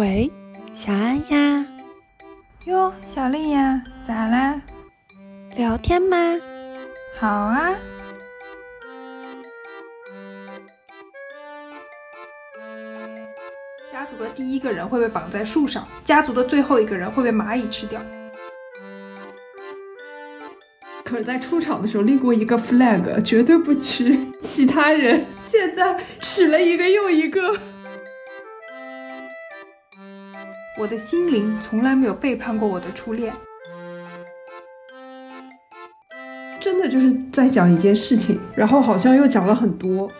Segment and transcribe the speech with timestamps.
[0.00, 0.32] 喂，
[0.72, 1.66] 小安呀？
[2.64, 4.58] 哟，小丽呀，咋啦？
[5.54, 6.16] 聊天吗？
[7.18, 7.74] 好啊。
[13.92, 18.00] 家族的第一个人会被绑在树上，家族的最后一个人会被蚂蚁吃掉。
[21.04, 25.26] 可是，在出场的时候立过一个 flag，绝对不娶其他人。
[25.36, 27.54] 现在娶了一个又一个。
[30.80, 33.34] 我的心灵从来没有背叛过我的初恋。
[36.58, 40.10] 真的就是在讲一件事情，然后好像又讲了很多。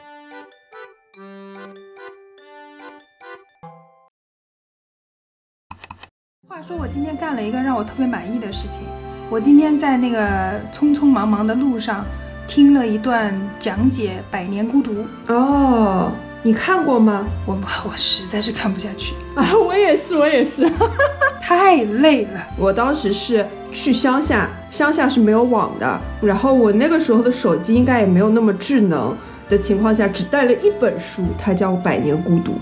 [6.46, 8.86] 话说，我今天干了一个让我特别满意的事情。
[9.30, 12.04] 我今天在那个匆匆忙忙的路上，
[12.46, 14.92] 听了一段讲解《百年孤独》。
[15.28, 16.12] 哦，
[16.42, 17.26] 你看过吗？
[17.46, 19.44] 我我实在是看不下去啊！
[19.66, 20.70] 我也是，我也是，
[21.42, 22.40] 太累了。
[22.56, 29.14] 我当时是去乡下，乡下是没有网的，然后我那个时候的手机应该也没有那么智能
[29.50, 32.52] 的情况下，只带了一本书，它叫《百年孤独》，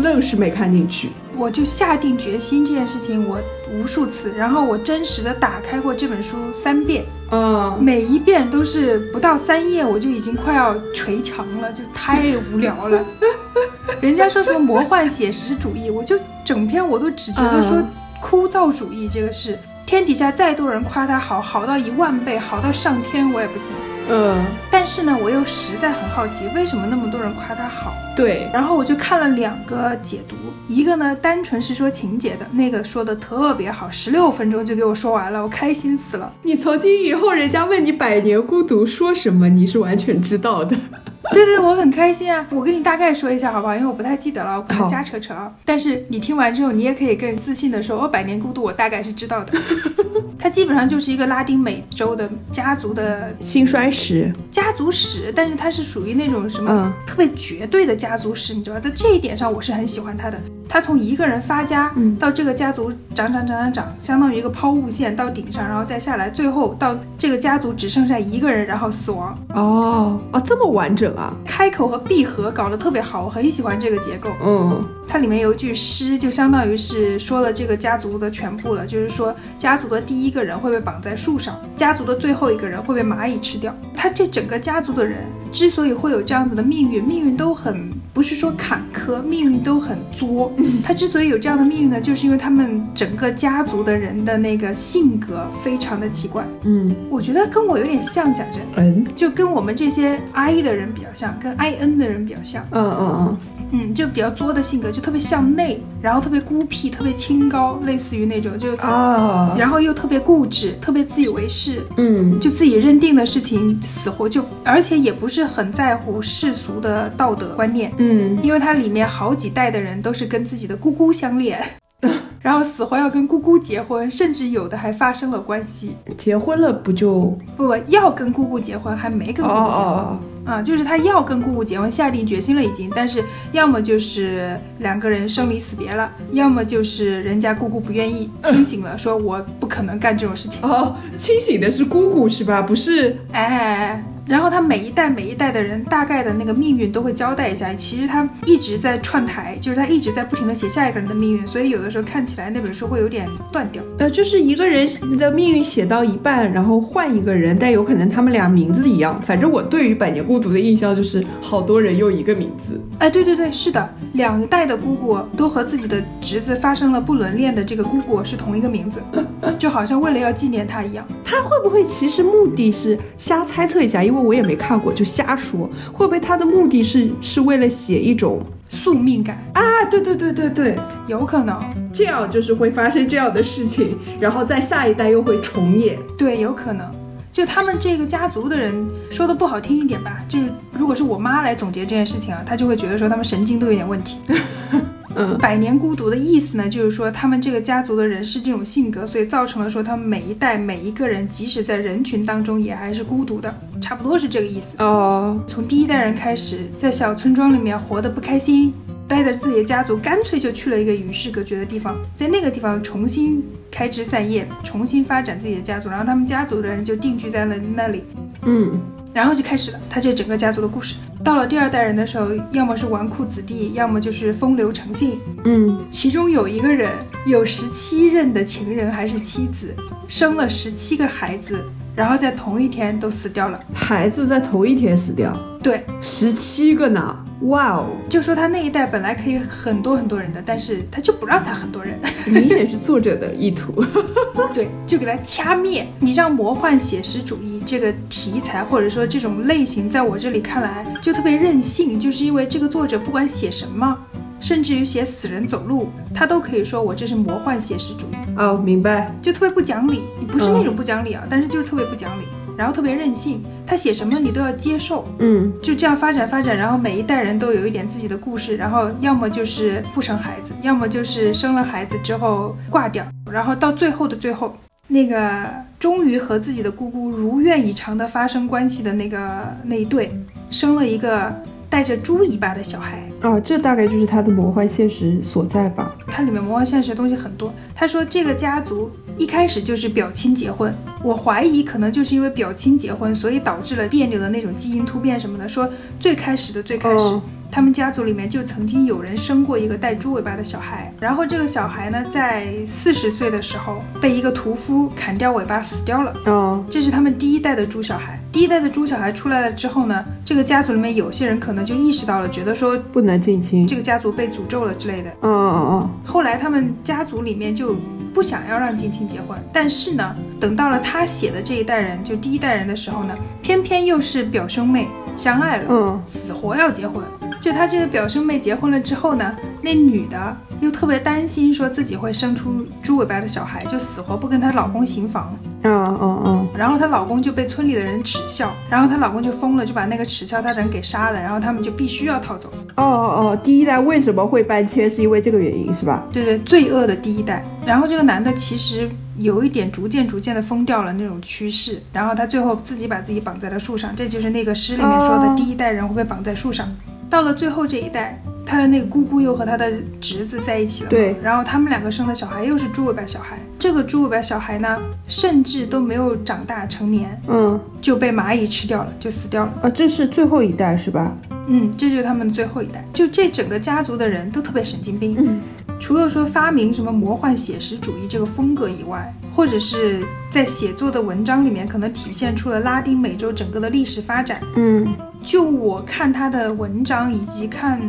[0.00, 1.10] 愣是没看进去。
[1.36, 3.38] 我就下定决心这件事情，我
[3.74, 13.04] 无数次，然后我真实的打开过这本书三遍，嗯，每一遍都是不到三页，我就已经快要捶墙了，就太无聊了。
[14.00, 17.82] 人家说什么魔幻写实主义，我就整篇我都只觉得说
[18.20, 23.72] 枯燥主义这个是，天底下再多人夸他好，好到一万倍，好到上天我也不行。
[24.08, 27.92] 嗯，但是呢，我又实在很好奇，为什么那么多人夸他好？
[28.16, 30.34] 对，然后我就看了两个解读，
[30.68, 36.32] 一个呢单纯是说情节的，那个说的特别好，十六分钟就给我说完了，我开心死了。
[36.42, 40.76] 你从今以后，人家问你《百年孤独》说什么，你是完全知道的。
[41.32, 42.46] 对对，我很开心啊！
[42.50, 43.74] 我跟你大概说一下好不好？
[43.74, 45.52] 因为我不太记得了，我可能瞎扯扯啊。
[45.64, 49.52] 但是你听完之后，你也可以更自信的说，哦，《百年孤独》我大概是知道的。
[50.38, 58.80] 它基本上就是一个拉丁美洲的家族的兴衰史、家族史，但是它是属于那种什么特别绝对的家族史，你知道吧？
[58.80, 60.38] 在这一点上，我是很喜欢它的。
[60.68, 69.38] 它从一个人发家，到这个家族长长长长长，相当于一个抛物线到顶上，然后再下来，最后到这个家族只剩下一个人，然后死亡。
[69.54, 71.32] 哦哦，这么完整啊！
[71.46, 74.28] 开口和闭合搞得特别好，我很喜欢这个结构。
[74.44, 83.74] 嗯，它里面有一句诗，就相当于是说了这个家族的全部了，就是说家族的第一个人会被绑在树上，家族的最后一个人会被蚂蚁吃掉。
[83.94, 85.18] 他这整个家族的人
[85.52, 90.52] 之所以会有这样子的命运，命运都很不是说坎坷，命运都很作。
[90.84, 96.44] 他之所以有这样的命运呢，就是因为他们整个家族的人的那个性格非常的奇怪。
[96.64, 102.64] 嗯，我觉得跟我有点像，讲真，嗯，就跟我们这些 I 的人比较像，跟 I N 的人比较像。
[102.70, 103.36] 嗯嗯嗯。
[103.72, 121.60] 嗯，就比较作的性格，就特别向内，然后特别孤僻，特别清高，类似于那种就啊，然后又特别固执，特别自以为是，嗯，就自己认定的事情死活就，而且也不是很在乎世俗的道德观念，嗯，因为它里面好几代的人都是跟自己的姑姑相恋，
[122.40, 130.18] 然后死活要跟姑姑结婚，甚至有的还发生了关系，结婚了不就不要跟姑姑结婚，还没跟姑姑结婚。
[130.44, 140.60] 啊，就是他要跟姑姑结婚，下定决心了已经，但是要么就是两个人生离死别了，要么就是人家姑姑不愿意，清醒了，说我不可能干这种事情。
[140.62, 142.62] 哦，清醒的是姑姑是吧？
[142.62, 144.04] 不是，哎。
[144.26, 153.80] 然后他每一代每一代的人大概的那个命运都会交代一下，其实他一直在串台，就是他一直在不停的写下一个人的命运，所以有的时候看起来那本书会有点断掉。
[153.98, 154.84] 呃，就是一个人
[155.16, 159.22] 的命运写到一半，然后换一个人，但有可能他们俩名字一样。
[159.22, 162.80] 反正我对于《百年孤独》的印象就是好多人用一个名字。
[162.98, 169.00] 哎，对对对，是的，两代的姑姑都和自己的侄子发生了不伦恋的这个姑姑是同一个名字，
[169.56, 171.06] 就好像为了要纪念他一样。
[171.24, 174.02] 他会不会其实目的是瞎猜测一下？
[174.02, 179.84] 因为因为我也没看过，就瞎说，会不会他的目的是是为了写一种宿命感啊？
[179.90, 180.76] 对对对对对，
[181.06, 181.60] 有可能
[181.92, 185.98] 这样就是会发生这样的事情，然后在下一代又会重演。
[186.18, 186.84] 对，有可能。
[187.30, 188.74] 就他们这个家族的人
[189.10, 194.16] 说的不好听一点吧，就是如果是我妈来总结这件事情啊，她就会觉得说他们神经都有点问题。
[195.16, 204.76] 嗯，百年孤独的意思呢，就是说他们这个家族的人是这种性格，所以造成了说他们每一代每一个人，即使在人群当中也还是孤独的，差不多是这个意思。
[204.78, 208.74] 哦，从第一代人开始，在小村庄里面活得不开心，
[209.08, 218.04] 带着自己的家族，干脆就去了一个与世隔绝的地方，在那个地方重新开枝散叶，重新发展自己的家族，然后他们家族的人就定居在了那里。
[218.42, 218.78] 嗯。
[219.14, 220.94] 然后就开始了他这整个家族的故事。
[221.26, 225.18] 到了第二代人的时候，要么是纨绔子弟，要么就是风流成性。
[225.44, 226.92] 嗯，其中有一个人
[227.26, 229.74] 有十七任的情人还是妻子，
[230.06, 231.64] 生了十七个孩子，
[231.96, 233.58] 然后在同一天都死掉了。
[233.74, 241.98] 孩子在同一天死掉，对，十七个呢，哇哦，就说他那一代本来可以很多很多人的，但是他就不让他很多人，
[242.28, 243.82] 明显是作者的意图。
[244.52, 245.86] 对，就给他掐灭。
[245.98, 253.96] 你让魔幻写实主义这个题材或者说这种类型，在我这里看来就特别任性，就是因为这个作者不管写什么，
[254.40, 258.16] 甚至于写死人走路，他都可以说我这是魔幻写实主义。
[258.36, 259.14] 哦，明白。
[259.22, 262.24] 就特别不讲理，你不是那种不讲理啊，但是就是特别不讲理，
[262.56, 274.56] 然后特别任性，他写什么你都要接受，嗯就这样发展发展，然后每一代人都有一点自己的故事，然后要么就是不生孩子，要么就是生了孩子之后挂掉，然后到最后的最后，
[274.88, 275.44] 那个
[275.78, 279.18] 终于和自己的姑姑如愿以偿的发生关系的那个
[279.64, 280.12] 那一对，
[280.50, 281.34] 生了一个
[281.68, 283.05] 带着猪尾巴的小孩。
[283.22, 285.94] 哦，这大概就是他的魔幻现实所在吧。
[286.06, 287.52] 它里面魔幻现实的东西很多。
[287.74, 295.48] 他说这个家族一开始就是表亲结婚，我怀疑可能就是因为表亲结婚，所以导致了别扭的那种基因突变什么的。
[295.48, 295.68] 说
[295.98, 306.12] 最开始的最开始，哦他们家族里面就曾经有人生过一个带猪尾巴的小孩，然后这个小孩呢，在四十岁的时候被一个屠夫砍掉尾巴死掉了。
[306.26, 308.20] 哦，这是他们第一代的猪小孩。
[308.36, 313.66] 第一代的猪小孩出来了之后呢，这个家族里面有些人可能就意识到了，觉得说不能近亲。
[313.66, 315.08] 这个家族被诅咒了之类的。
[315.22, 317.74] 嗯嗯嗯后来他们家族里面就
[318.12, 327.02] 不想要让近亲结婚，但是呢，等到了他写的这一代人，就第一代人的时候呢，偏偏又是表兄妹相爱了，嗯，死活要结婚。
[327.40, 335.34] 就他这个表兄妹结婚了之后呢，那女的又特别担心，说自己会生出猪尾巴的小孩，就死活不跟她老公行房。
[335.66, 342.50] 嗯，哦哦哦，然后她老公就被村里的人耻笑，然后她老公就疯了，就把那个耻笑她的人给杀了，然后他们就必须要逃走。
[342.76, 346.04] 哦哦哦，第一代为什么会搬迁，是因为这个原因是吧？
[346.12, 347.44] 对对，罪恶的第一代。
[347.64, 356.68] 然后这个男的其实有一点逐渐逐渐的疯掉了那种趋势，然后他最后自己把自己绑在了树上，这就是那个诗里面说的哦第一代人会被绑在树上。
[357.08, 363.38] 到了最后这一代，他的那个姑姑又和他的侄子在一起了，对然后他们两个生的小孩又是猪尾巴小孩。
[363.66, 364.78] 这个猪尾巴小孩呢，
[365.08, 369.52] 甚至都没有长大成年嗯，就被蚂蚁吃掉了，就死掉了。
[369.60, 371.12] 啊，这是最后一代是吧？
[371.48, 372.84] 嗯，这就是他们最后一代。
[372.92, 375.16] 就这整个家族的人都特别神经病。
[375.18, 375.40] 嗯
[375.78, 384.40] 除了说发明什么魔幻写实主义这个风格以外，或者是在写作的文章里面可能体现出了拉丁美洲整个的历史发展。
[384.54, 384.86] 嗯
[385.26, 387.80] 就我看他的文章以及看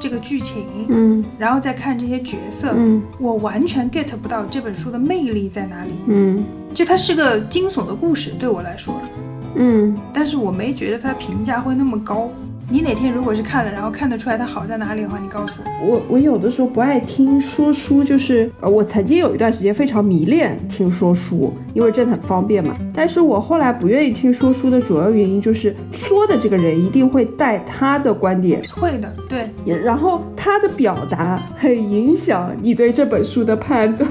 [0.00, 1.24] 这个剧情，嗯。
[1.38, 3.00] 然后再看这些角色，嗯。
[3.20, 5.92] 我完全 get 不到这本书的魅力在哪里。
[6.08, 6.44] 嗯。
[6.74, 9.00] 就它是个惊悚的故事，对我来说，
[9.54, 12.28] 嗯，但是我没觉得它评价会那么高。
[12.72, 15.84] 你哪天如果是看了，然后看得出来它好在哪里的话，你告诉我。
[15.84, 22.76] 我我有的时候不爱听说书，就是呃，我曾经有一段时间非常迷恋听说书，因为真的很方便嘛。
[22.94, 34.08] 但是我后来不愿意听说书的主要原因就是说的这个人一定会带他的观点，会的，对，也然后他的表达很影响你对这本书的判断。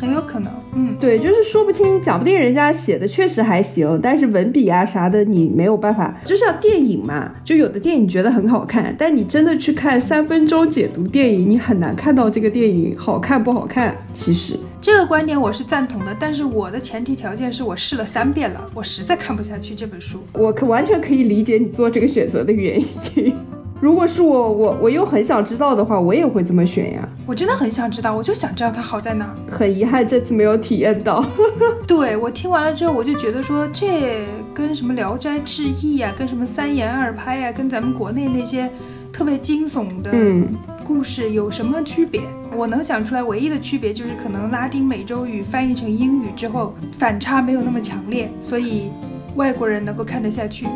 [0.00, 6.18] 很有可能，嗯，对，就是说不清，讲不定人家写的确实还行，但是文笔啊啥的你没有办法。
[6.24, 13.94] 就像电影嘛，就有的电影觉得很好看，但你真的去看三分钟解读电影，你很难看到这个电影好看不好看。
[14.14, 20.20] 其实，这个观点我是赞同的，但是我的前提条件是我试了三遍了，我实在看不下去这本书。
[20.32, 22.80] 我可完全可以理解你做这个选择的原
[23.14, 23.34] 因。
[23.80, 27.08] 如果是我，我我又很想知道的话，我也会这么选呀。
[27.26, 29.34] 我真的很想知道，我就想知道它好在哪儿。
[29.50, 31.24] 很遗憾这次没有体验到。
[31.88, 38.68] 对我听完了之后，我就觉得说，这跟什么《聊斋志异》呀，跟什么三言二拍呀，跟咱们国内那些
[39.10, 40.46] 特别惊悚的嗯
[40.86, 42.20] 故事有什么区别？
[42.54, 48.90] 我能想出来，唯一的区别就是可能拉丁美洲语翻译成英语之后，反差没有那么强烈，所以
[49.36, 50.66] 外国人能够看得下去。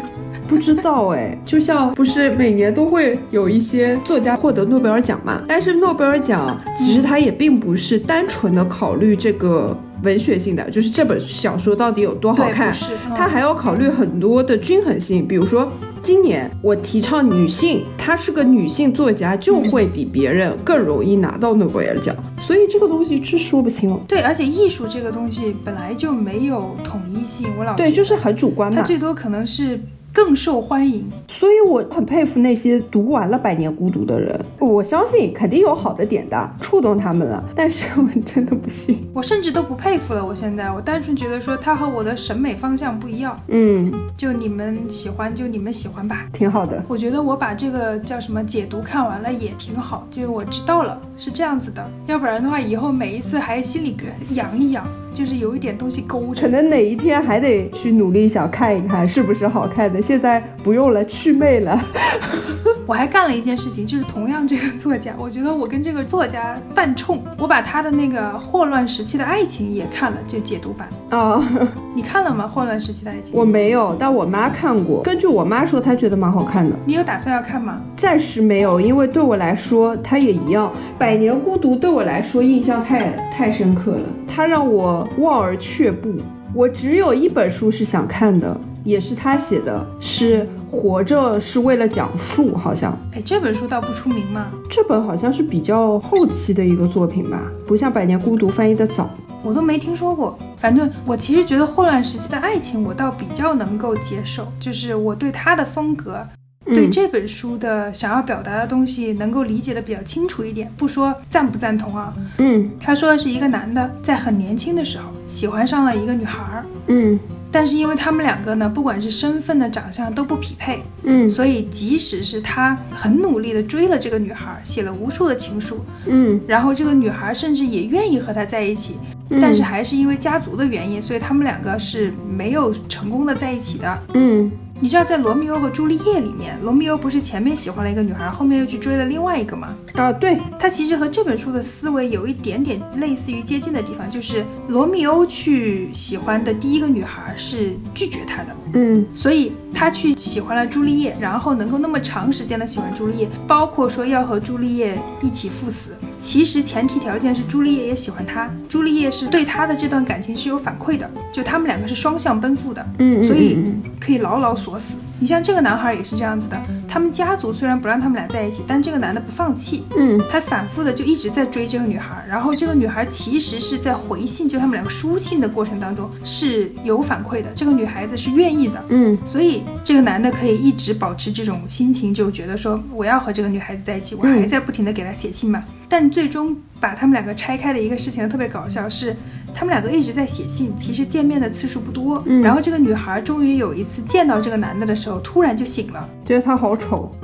[0.54, 5.42] 不知道哎，就像不是每年都会有一些作家获得诺贝尔奖嘛？
[5.49, 15.68] 但是诺贝尔奖其实它也并不是单纯的考虑这个文学性的，就是这本小说到底有多好，看，是，嗯它还要考虑很多的均衡性，比如说。
[16.04, 23.99] 今年我提倡女性，她是个女性作家，就会比别人更容易拿到诺贝尔奖，所以这个东西是说不清哦。
[24.06, 28.82] 对，而且艺术这个东西本来就没有统一性，我老对，就是很主观嘛。
[28.82, 29.80] 它最多可能是
[30.14, 31.04] 更受欢迎。
[31.26, 37.44] 所以我很佩服那些读完了《百年孤独》的人，我相信肯定有好的点的，触动他们了。
[37.56, 40.25] 但是我真的不信，我甚至都不佩服了。
[40.25, 43.37] 我现在我单纯觉得说他和我的审美方向不一样。
[43.49, 46.80] 嗯，就你们喜欢就你们喜欢吧，挺好的。
[46.87, 53.97] 我觉得我把这个叫什么解读看完了也挺好，就是我知道了是这样子的，要不然的话以后每一次还心里
[54.30, 54.87] 痒一痒。
[55.14, 60.02] 就是有一点东西勾着，可能哪一天还得去努力想看一看是不是好看的。
[60.02, 61.80] 现在不用了，去魅了。
[62.87, 70.87] 我还干了一件事情，就是同样这个作家，我觉得我跟这个作家犯冲，我把他的那个《霍乱时期的爱情》也看了，就解读版。
[71.09, 71.42] 啊，
[71.94, 72.44] 你看了吗？
[72.49, 73.35] 《霍乱时期的爱情》？
[73.38, 75.02] 我没有，但我妈看过。
[75.02, 76.76] 根据我妈说，她觉得蛮好看的。
[76.85, 77.80] 你有打算要看吗？
[77.97, 80.68] 暂时没有，因为对我来说，它也一样。
[80.99, 86.14] 《百年孤独》对我来说印象太太深刻了，它让我望而却步。
[86.54, 90.49] 我只有一本书是想看的，也是他写的，是。
[90.70, 94.46] 活着是为了讲述，好像，哎，这本书倒不出名嘛。
[94.68, 99.08] 这本好像是比较后期的一个作品吧，不像《百年孤独》翻译的早。
[99.44, 100.37] 我都没听说过。
[100.58, 106.20] 反正我其实觉得《霍乱时期的爱情》，我倒比较能够接受，就是我对他的风格，
[106.64, 110.71] 对这本书的想要表达的东西，能够理解的比较清楚一点。
[110.76, 117.18] 不说赞不赞同啊，嗯，他说的是一个男的在很年轻的时候喜欢上了一个女孩儿，嗯。
[117.52, 128.97] 但是因为他们两个呢，不管是身份的长相都不匹配，嗯，所以即使是他很努力的追了这个女孩，写了无数的情书，嗯，然后这个女孩甚至也愿意和他在一起，
[129.40, 134.50] 但是还是因为家族的原因，所以他们两个是没有成功的在一起的，嗯。
[134.85, 139.75] 你知道在《罗密欧和朱丽叶》里面，罗密欧不是前面喜欢了一个女孩，后面又去追了另外一个吗？
[139.95, 163.59] 啊，对，他其实和这本书的思维有一点点类似于接近的地方，就是罗密欧去喜欢的第一个女孩是拒绝他的，嗯，所以他去喜欢了朱丽叶，然后能够那么长时间的喜欢朱丽叶，包括说要和朱丽叶一起赴死，其实前提条件是朱丽叶也喜欢他，朱丽叶是对他的这段感情是有反馈的，就他们两个是双向奔赴的，嗯，所以
[164.00, 164.78] 可以牢牢锁。
[164.78, 164.99] 死。
[165.21, 185.62] 你像这个男孩也是这样子的，他们家族虽然不让他们俩在一起，但这个男的不放弃，嗯，他反复的就一直在追这个女孩，然后这个女孩其实是在回信，就他们两个书信的过程当中是有反馈的，这个女孩子是愿意的，嗯，所以这个男的可以一直保持这种心情，就觉得说我要和这个女孩子在一起，我还在不停的给她写信嘛，
[185.96, 189.14] 但最终把他们两个拆开的一个事情特别搞笑是。
[189.54, 192.20] 他们两个一直在写信，其实见面的次数不多。
[192.26, 197.14] 嗯，然后这个女孩终于有一次见到这个男的的时候，突然就醒了，觉得他好丑，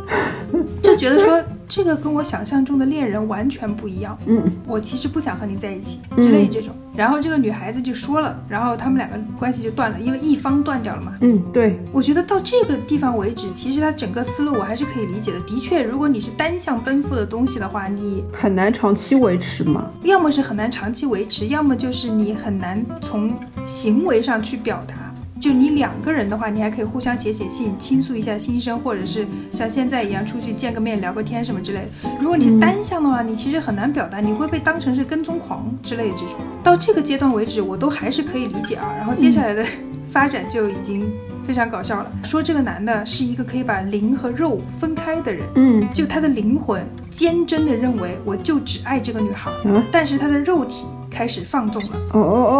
[0.90, 1.42] 就觉得说。
[1.70, 4.18] 这个跟我想象中的恋人完全不一样。
[4.26, 6.74] 嗯，我其实不想和你在一起之类这种。
[6.96, 11.12] 然后这个女孩子就说了，然后他们两个关系就断了，因为一方断掉了嘛。
[11.20, 11.78] 嗯，对。
[11.92, 15.38] 我觉得到这个地方为止，其实他整个思路我还是可以理解的。
[15.46, 19.88] 的确，如果你是单向奔赴的东西的话，你很难长期维持嘛。
[20.02, 23.32] 要么是很难长期维持，要么就是你很难从
[23.64, 25.09] 行为上去表达。
[25.40, 32.10] 就你两个人的话，你还可以互相写写信，倾诉一下心声，或者是像现在一样出去见个面聊个天什么之类的。
[32.20, 36.34] 如果你是单向的话，你其实很难表达，你会被当成是跟踪狂之类的这种。
[36.62, 38.92] 到这个阶段为止，我都还是可以理解啊。
[38.98, 39.64] 然后接下来的
[40.12, 41.10] 发展就已经
[41.46, 49.50] 非常搞笑了，说这个男的是一个可以把灵和肉分开的人，嗯，就他的灵魂坚贞的认为我就只爱这个女孩，
[49.90, 50.84] 但是他的肉体。
[51.10, 51.96] 开始放纵了。
[52.12, 52.56] 哦哦哦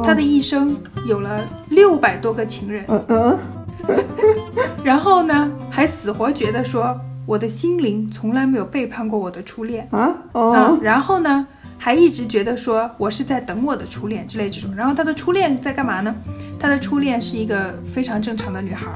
[0.00, 2.84] 哦他的一生有了六百多个情人。
[2.88, 3.38] 嗯嗯。
[4.82, 10.12] 然后呢，还死活觉得说我的心灵从来没有背叛过我的初恋啊。
[10.32, 10.78] 哦。
[10.82, 11.46] 然后呢，
[11.78, 14.74] 还一直觉得说我是在等我的初恋之类这种。
[14.74, 16.14] 然后他的初恋在干嘛呢？
[16.58, 18.86] 他的初恋是一个非常正常的女孩。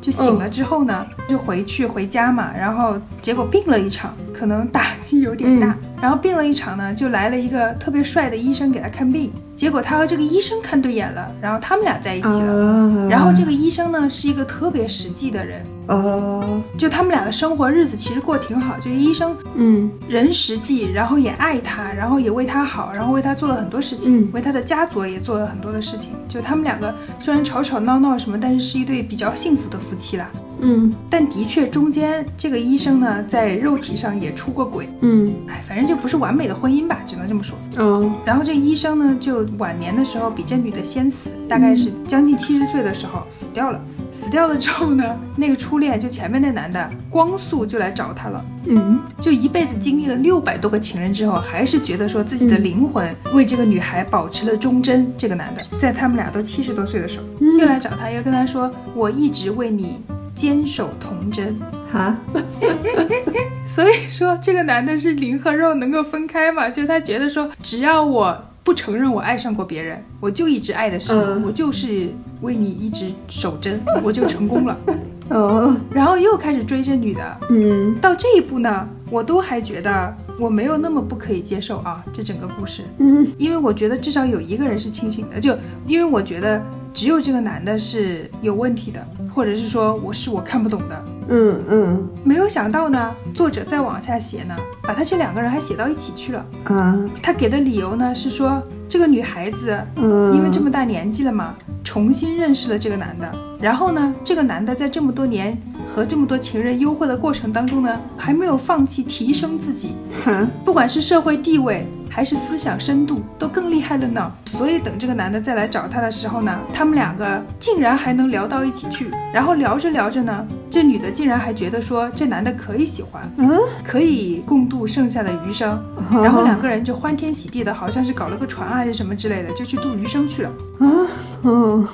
[0.00, 5.76] 就醒了之后呢，就回去回家嘛，然后结果病了一场，可能打击有点大。
[6.02, 9.32] 然后病了一场呢，就来了一个特别帅的医生给他看病。
[9.54, 13.08] 结果他和这个医生看对眼了，然后他们俩在一起了。
[13.08, 18.76] 然后这个医生呢是一个特别实际的人，呃，就他们俩的生活日子其实过挺好。
[18.80, 26.14] 就医生，嗯，人实际，然后也爱他，然后也为他好，然后为他做了很多事情，为他的家族也做了很多的事情。
[26.26, 30.28] 就他们两个虽然吵吵闹闹什么，但是是一对比较幸福的夫妻啦。
[30.64, 34.88] 嗯，但的确中间这个医生呢，在肉体上也出过轨。
[35.00, 37.58] 嗯，哎，反正就不是完美的婚姻吧，只能这么说。
[37.76, 43.80] 嗯，然后这医生呢，就晚年的时候比这女的先死，大概是将近七十岁的时候死掉了。
[44.12, 45.04] 死掉了之后呢，
[45.36, 48.44] 那个初恋就前面那男的光速就来找她了。
[48.66, 55.12] 嗯，就一辈子经历了六百多个情人之后，还是觉得说自己的灵魂为这个女孩保持了忠贞。
[55.18, 59.96] 这个男的在他们俩都七十多岁的时候，又来找她，又跟她说：“我一直为你。”
[60.34, 61.58] 坚守童真。
[61.90, 62.16] 哈，
[63.66, 66.68] 所以说，这个男的是灵和肉能够分开嘛？
[66.70, 71.42] 就他觉得说，只要我不承认我爱上过别人，我就一直爱的是你，嗯。
[71.44, 72.08] 我就是
[72.40, 74.76] 为你一直守贞，我就成功了。
[75.28, 77.94] 哦，然后又开始追这女的，嗯。
[78.00, 83.26] 到这一步呢，我都还觉得我没有那么不可以接受啊，这整个故事，嗯。
[83.36, 85.54] 因为我觉得至少有一个人是清醒的，就
[85.86, 86.62] 因为我觉得
[86.94, 91.04] 只有这个男的是有问题的，或者是说我是我看不懂的。
[91.28, 96.44] 嗯嗯没有想到呢，作者再往下写呢，把他这两个人还写到一起去了。
[96.64, 103.32] 啊，他给的理由呢是说，这个女孩子嗯，因为这么大年纪了嘛，重新认识了这个男的。
[103.60, 105.56] 然后呢，这个男的在这么多年
[105.94, 109.92] 和这么多情人幽会的过程当中呢，还没有放弃提升自己，
[110.24, 114.32] 哈，不管是社会地位还是思想深度，都更厉害了呢。
[114.46, 119.10] 所以等这个男的再来找她的时候呢，他们两个竟然还能聊到一起去。
[119.34, 125.78] 然后聊着聊着呢，这女的竟然还觉得说这男的可以喜欢，嗯，可以共度剩下的余生。
[126.10, 130.50] 然后两个人就欢天喜地的，好像是搞了个船啊还是什么之类的，就去度余生去了。
[130.78, 131.06] 啊，
[131.44, 131.86] 嗯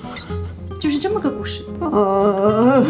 [0.81, 1.65] 就是这么个故事。
[1.81, 2.87] 呃，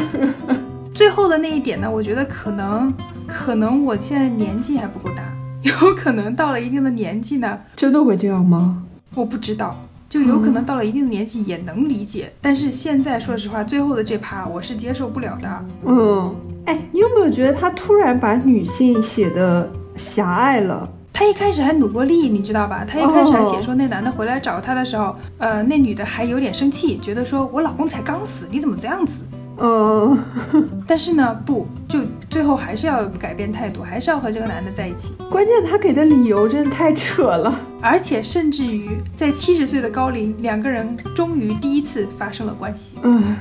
[0.99, 2.93] 最后的那一点呢，我觉得可能
[3.25, 5.23] 可能我现在年纪还不够大，
[5.63, 8.83] 有可能到了一定的年纪呢，真的会这样吗？
[9.15, 15.65] 我不知道，就有可能到了一定的年纪也能理解，但是现在说实话，最后的这趴我是接受不了的。
[15.87, 20.89] 嗯，哎，你有没有觉得他突然把女性写的狭隘了？
[21.13, 22.85] 他一开始还努过力，你知道吧？
[22.85, 29.23] 他一开始还写说那男的回来找他的时候，呃，那女的还有点生气，觉得说我老公才刚死，你怎么这样子？
[29.61, 30.19] 嗯
[30.87, 31.99] 但是呢，不，就
[32.31, 37.55] 最后还是要改变态度，还是要和这个男的在一起，关键他给的理由真的太扯了。
[37.81, 42.97] 而且甚至于在七十岁的高龄，两个人终于第一次发生了关系。
[43.03, 43.37] 嗯，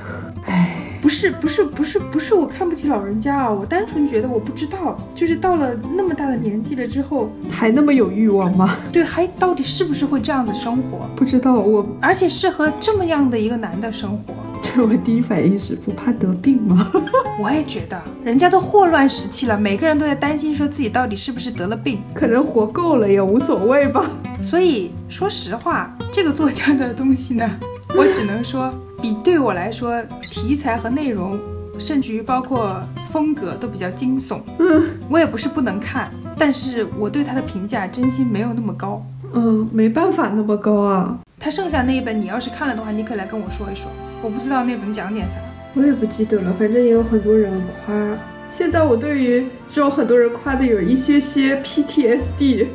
[0.46, 8.76] 哎，不是不是不是不是我看不起老人家啊，我单纯觉得我不知道，就是到了那么大的年纪了之后，还那么有欲望吗？
[8.92, 16.90] 对，还到底是不是会这样的生活，不知道，我而且是和这么样的一个男的生活，这 我第一反应是不怕得病吗？
[17.40, 24.04] 我也觉得人家都霍乱时期了，每个人都在担心说自己到底是不是得了病，可能活够了也无所谓吧。
[24.42, 27.48] 所以说实话，这个作家的东西呢，
[27.96, 31.38] 我只能说比对我来说题材和内容，
[31.78, 34.40] 甚至于包括风格都比较惊悚。
[34.58, 39.04] 嗯我也不是不能看，但是我对他的评价真心没有那么高。
[39.32, 43.84] 嗯，没办法那么高啊，他剩下那一本，你要是看了的话，你可以来跟我说一说。
[44.22, 45.36] 我不知道那本讲点啥。
[45.74, 47.52] 我也不记得了，反正也有很多人
[47.86, 48.16] 夸。
[48.50, 52.66] 现在我对于这种很多人夸的有一些些 PTSD。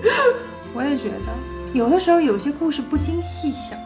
[0.74, 1.34] 我也觉得，
[1.74, 3.78] 有的时候有些故事不经细想。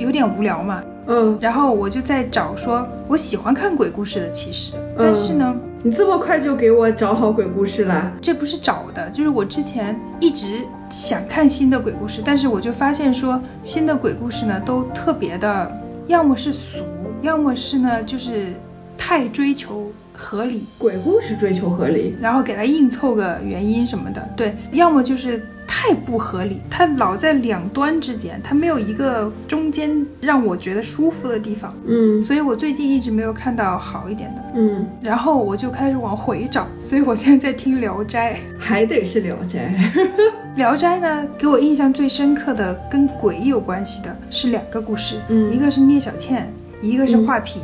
[0.00, 8.10] 有点无聊嘛，嗯，然后我就在找说我喜欢看鬼故事的，其实，但是呢，你这么快就给我找好鬼故事啦？
[8.20, 15.70] 这不是找的，就是我之前一直想看新的鬼故事，但是我就发现说新的鬼故事呢都特别的，
[16.06, 16.78] 要么是俗，
[17.20, 18.54] 要么是呢就是
[18.96, 38.34] 太追求合理，鬼故事追求合理，然后给它硬凑个原因什么的，对，要么就是太不合理，它老在两端之间，它没有一个中间让我觉得舒服的地方，嗯所以我最近一直没有看到好一点的，嗯，然后我就开始往回找，所以我现在在听《聊斋》。
[38.58, 39.72] 还得是《聊斋》。
[40.56, 46.52] 《聊斋》呢，给我印象最深刻的跟鬼有关系的是两个故事，嗯一个是聂小倩，
[46.82, 47.60] 一个是嗯画皮。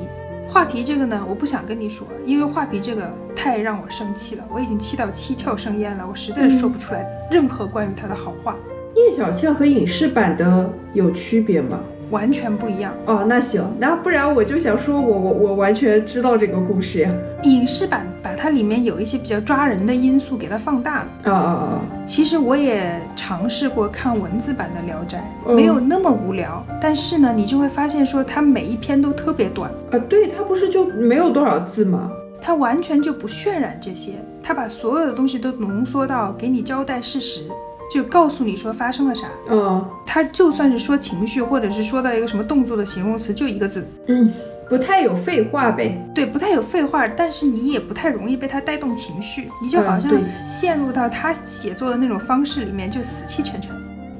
[0.49, 8.57] 画皮这个呢，我不想跟你说，因为画皮这个太让我生气了，我已经气到七窍生烟了，我实在是说不出来任何关于他的好话，
[8.95, 11.81] 聂小倩和影视版的有区别吗？
[12.11, 12.93] 完全不一样。
[13.07, 17.11] 哦，那行，那不然我就想说我我我完全知道这个故事呀。
[17.43, 21.07] 影视版把它里面有一些比较抓人的因素给它放大了。
[21.25, 21.83] 啊啊啊！
[22.07, 29.71] 其实我也尝试过看文字版的《聊斋》，嗯没有那么无聊，但是呢，你就会发现说它每一篇都特别短。
[29.93, 32.11] 啊，对，它不是就没有多少字吗？
[32.41, 37.43] 它完全就不渲染这些，它把所有的东西都浓缩到给你交代事实，
[37.91, 39.27] 就告诉你说发生了啥。
[39.51, 44.33] 嗯他就算是说情绪，或者是说到一个什么动作的形容词，就一个字，嗯，
[44.67, 46.03] 不太有废话呗。
[46.15, 50.11] 对，不太有废话，但是你也不太容易被他带动情绪，你就好像
[50.47, 53.77] 陷入到他写作的那种方式里面，就死气沉沉。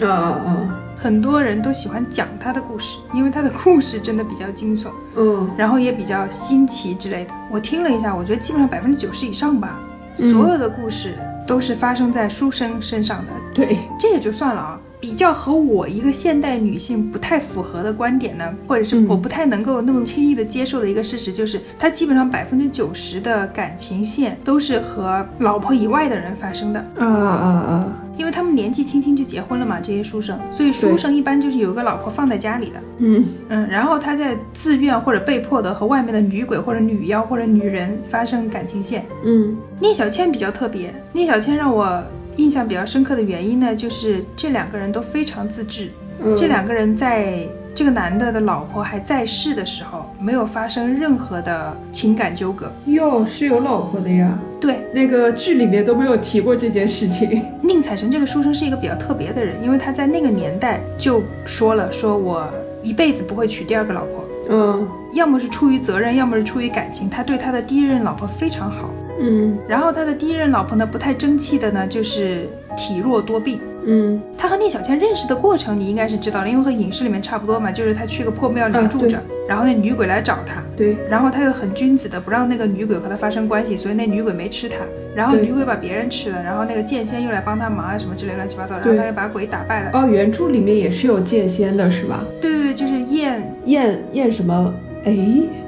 [0.07, 0.83] 啊啊啊！
[0.99, 7.31] 很多人都喜欢讲他的故事，因为他的故事真的比较惊悚，嗯然后也比较新奇之类的。
[7.51, 9.79] 我听了一下，我觉得基本上百分之九十以上吧，
[10.19, 11.15] 嗯所有的故事
[11.47, 13.33] 都是发生在书生身上的。
[13.55, 26.81] 对，这也就算了啊，比较和我一个现代女性不太符合的观点呢，或者是嗯我不太能够那么轻易的接受的一个事实，就是他基本上百分之九十的感情线都是和老婆以外的人发生的。
[26.99, 27.93] 啊啊啊！
[28.17, 39.05] 因为他们年纪轻轻就结婚了嘛，这些书生，所以书生一般就是有一个老婆放在家里的，嗯嗯，然后他在自愿或者被迫的和外面的女鬼或者女妖或者女人发生感情线。
[39.25, 42.03] 嗯聂小倩比较特别，聂小倩让我
[42.37, 45.91] 印象比较深刻的原因呢，就是这两个人都非常自制，
[46.25, 47.47] 嗯，这两个人在
[47.77, 52.73] 这个男的的老婆还在世的时候，没有发生任何的情感纠葛。
[52.87, 57.45] 哟是有老婆的呀，对，那个剧里面都没有提过这件事情。
[57.61, 62.49] 宁采臣这个书生是一个比较特别的人，因为他在那个年代就说了，说我
[62.83, 67.11] 一辈子不会娶第二个老婆，嗯要么是出于责任，要么是出于感情。
[67.11, 68.89] 他对他的第一任老婆非常好，
[69.21, 73.61] 嗯然后他的第一任老婆呢不太争气的呢，就是体弱多病。
[73.87, 79.19] 嗯他和聂小倩认识的过程你应该是知道的，因为和影视里面差不多嘛，就是他去个破庙里面住着，
[79.49, 84.79] 然后那女鬼来找他，对，然后他又很君子的不让那个女鬼和他发生关系，所以那女鬼没吃他，
[85.15, 89.91] 然后女鬼把别人吃了，然后那个剑仙又来帮他忙啊什么之类乱七八糟，然后他又把鬼打败了。
[89.95, 92.25] 哦，原著里面也是有剑仙的是吧？
[92.43, 94.75] 对对对，就是燕燕燕什么？
[95.05, 95.17] 哎，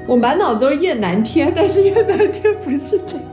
[0.05, 3.23] 我满脑子都是燕南天，但是燕南天不是这个。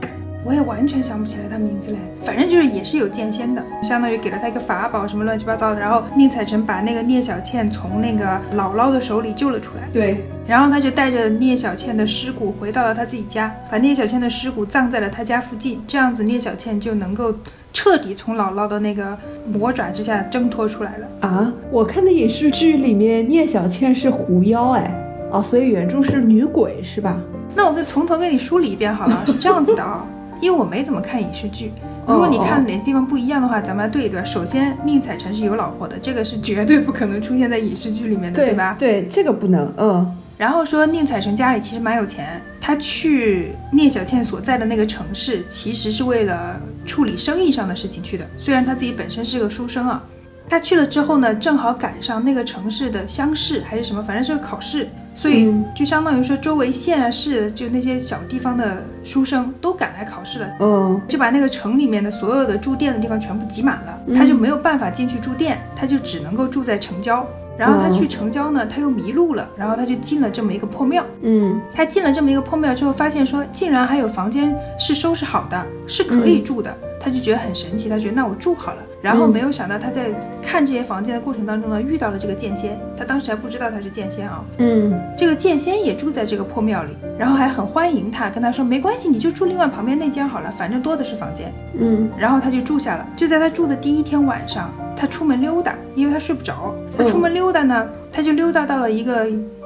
[0.47, 9.89] 我也完全想不起来他名字嘞，反正就是也是有剑仙的，相当于给了他一个法宝什么乱七八糟的，然后宁采臣把那个聂小倩从那个姥姥的手里救了出来。
[9.91, 17.33] 对，然后他就带着聂小倩的尸骨回到了他自己家，把聂小倩的尸骨葬在了他家附近，这样子聂小倩就能够
[17.73, 19.17] 彻底从姥姥的那个
[19.51, 21.07] 魔爪之下挣脱出来了。
[21.27, 24.89] 啊，我看的影视剧里面聂小倩是狐妖哎，
[25.29, 27.17] 哦，所以原著是女鬼是吧？
[27.53, 30.05] 那我跟从头给你梳理一遍好了，是这样子的啊，
[30.39, 31.71] 因为我没怎么看影视剧。
[32.07, 34.23] 如果你看哪些地方不一样的话，咱们来对一对。
[34.23, 38.75] 首先，宁采臣是有老婆的，这个是绝对不可能出现在影视剧里面的，对吧？
[38.79, 48.25] 对，这个不能，嗯然后说宁采臣家里其实蛮有钱，他去聂小倩所在的那个城市，其实是为了处理生意上的事情去的。
[48.37, 50.03] 虽然他自己本身是个书生啊，
[50.47, 60.47] 他去了之后呢，正好赶上那个城市的乡试还是什么，反正是个考试，所以嗯就相当于说周围县啊市就那些小地方的书生都赶来考试了。
[60.59, 67.25] 嗯就把那个城里面的所有的住店的地方全部挤满了，他就没有办法进去住店，他就只能够住在城郊。
[67.57, 71.03] 然后他去城郊呢，他又迷路了，然后他就进了这么一个破庙。
[71.23, 78.81] 嗯他进了这么一个破庙之后，发现说竟然还有房间是收拾好的，是可以住的，他就觉得很神奇，他觉得那我住好了。
[79.07, 80.09] 然后没有想到他在
[80.41, 84.43] 看这些房间的过程当中呢，遇到了这个剑仙，他当时还不知道他是剑仙啊。
[84.57, 91.49] 嗯这个剑仙也住在这个破庙里，然后还很欢迎他，跟他说没关系，你就住另外旁边那间好了，反正多的是房间。
[91.79, 93.07] 嗯然后他就住下了。
[93.15, 96.75] 就在他住的第一天晚上，他出门溜达，因为他睡不着。
[96.97, 99.25] 他出门溜达呢，他就溜达到了一个